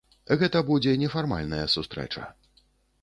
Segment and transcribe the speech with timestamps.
[0.43, 2.23] Гэта будзе нефармальная сустрэча.